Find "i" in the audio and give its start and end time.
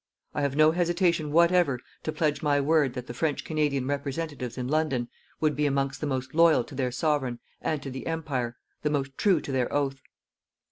0.33-0.41